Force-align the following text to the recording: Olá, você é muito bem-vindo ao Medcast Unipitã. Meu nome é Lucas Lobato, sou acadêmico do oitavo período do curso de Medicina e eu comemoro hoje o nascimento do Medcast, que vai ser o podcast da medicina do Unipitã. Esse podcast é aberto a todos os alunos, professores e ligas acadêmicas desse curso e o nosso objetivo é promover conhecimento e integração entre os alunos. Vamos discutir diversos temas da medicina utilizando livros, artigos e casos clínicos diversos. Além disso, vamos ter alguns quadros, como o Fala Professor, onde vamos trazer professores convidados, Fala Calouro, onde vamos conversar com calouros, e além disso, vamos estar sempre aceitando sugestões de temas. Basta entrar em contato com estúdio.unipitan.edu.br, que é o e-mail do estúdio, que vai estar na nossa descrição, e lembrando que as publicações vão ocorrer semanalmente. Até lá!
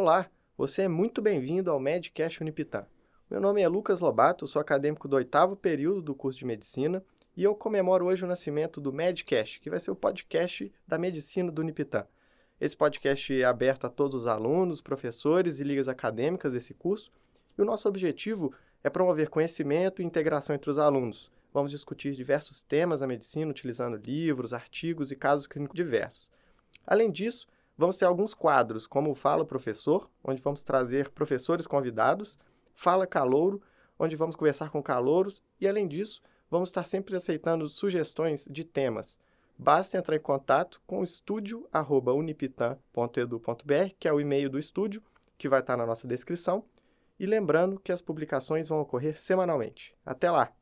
Olá, 0.00 0.30
você 0.56 0.82
é 0.82 0.88
muito 0.88 1.20
bem-vindo 1.20 1.72
ao 1.72 1.80
Medcast 1.80 2.40
Unipitã. 2.40 2.86
Meu 3.28 3.40
nome 3.40 3.62
é 3.62 3.66
Lucas 3.66 3.98
Lobato, 3.98 4.46
sou 4.46 4.62
acadêmico 4.62 5.08
do 5.08 5.16
oitavo 5.16 5.56
período 5.56 6.00
do 6.00 6.14
curso 6.14 6.38
de 6.38 6.44
Medicina 6.44 7.02
e 7.36 7.42
eu 7.42 7.52
comemoro 7.52 8.06
hoje 8.06 8.24
o 8.24 8.28
nascimento 8.28 8.80
do 8.80 8.92
Medcast, 8.92 9.58
que 9.58 9.68
vai 9.68 9.80
ser 9.80 9.90
o 9.90 9.96
podcast 9.96 10.72
da 10.86 10.96
medicina 10.98 11.50
do 11.50 11.60
Unipitã. 11.60 12.06
Esse 12.60 12.76
podcast 12.76 13.42
é 13.42 13.44
aberto 13.44 13.88
a 13.88 13.90
todos 13.90 14.20
os 14.20 14.26
alunos, 14.28 14.80
professores 14.80 15.58
e 15.58 15.64
ligas 15.64 15.88
acadêmicas 15.88 16.52
desse 16.52 16.74
curso 16.74 17.10
e 17.58 17.60
o 17.60 17.64
nosso 17.64 17.88
objetivo 17.88 18.54
é 18.84 18.88
promover 18.88 19.28
conhecimento 19.28 20.00
e 20.00 20.04
integração 20.04 20.54
entre 20.54 20.70
os 20.70 20.78
alunos. 20.78 21.28
Vamos 21.52 21.72
discutir 21.72 22.12
diversos 22.12 22.62
temas 22.62 23.00
da 23.00 23.06
medicina 23.08 23.50
utilizando 23.50 23.96
livros, 23.96 24.54
artigos 24.54 25.10
e 25.10 25.16
casos 25.16 25.48
clínicos 25.48 25.74
diversos. 25.74 26.30
Além 26.86 27.10
disso, 27.10 27.48
vamos 27.78 27.96
ter 27.96 28.04
alguns 28.04 28.34
quadros, 28.34 28.86
como 28.86 29.12
o 29.12 29.14
Fala 29.14 29.46
Professor, 29.46 30.10
onde 30.22 30.42
vamos 30.42 30.62
trazer 30.64 31.08
professores 31.10 31.66
convidados, 31.66 32.38
Fala 32.74 33.06
Calouro, 33.06 33.62
onde 33.98 34.16
vamos 34.16 34.36
conversar 34.36 34.68
com 34.70 34.82
calouros, 34.82 35.42
e 35.60 35.66
além 35.66 35.88
disso, 35.88 36.20
vamos 36.50 36.68
estar 36.68 36.84
sempre 36.84 37.16
aceitando 37.16 37.66
sugestões 37.68 38.46
de 38.50 38.64
temas. 38.64 39.18
Basta 39.56 39.96
entrar 39.96 40.16
em 40.16 40.20
contato 40.20 40.82
com 40.86 41.02
estúdio.unipitan.edu.br, 41.02 43.94
que 43.98 44.06
é 44.06 44.12
o 44.12 44.20
e-mail 44.20 44.50
do 44.50 44.58
estúdio, 44.58 45.02
que 45.36 45.48
vai 45.48 45.60
estar 45.60 45.76
na 45.76 45.86
nossa 45.86 46.06
descrição, 46.06 46.64
e 47.18 47.26
lembrando 47.26 47.80
que 47.80 47.90
as 47.90 48.02
publicações 48.02 48.68
vão 48.68 48.80
ocorrer 48.80 49.18
semanalmente. 49.18 49.96
Até 50.04 50.30
lá! 50.30 50.57